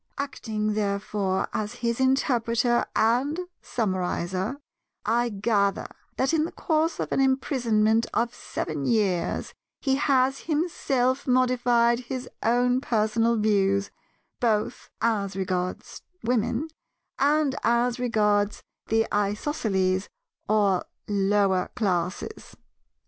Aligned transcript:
Acting, 0.17 0.73
therefore, 0.73 1.47
as 1.53 1.75
his 1.85 1.99
interpreter 1.99 2.87
and 2.95 3.39
summarizer, 3.61 4.57
I 5.05 5.29
gather 5.29 5.85
that 6.17 6.33
in 6.33 6.43
the 6.45 6.51
course 6.51 6.99
of 6.99 7.11
an 7.11 7.19
imprisonment 7.21 8.07
of 8.11 8.33
seven 8.33 8.85
years 8.87 9.53
he 9.79 9.97
has 9.97 10.39
himself 10.39 11.27
modified 11.27 11.99
his 11.99 12.27
own 12.41 12.81
personal 12.81 13.35
views, 13.35 13.91
both 14.39 14.89
as 15.01 15.35
regards 15.35 16.01
Women 16.23 16.69
and 17.19 17.53
as 17.61 17.99
regards 17.99 18.63
the 18.87 19.05
Isosceles 19.13 20.09
or 20.49 20.83
Lower 21.07 21.69
Classes. 21.75 22.55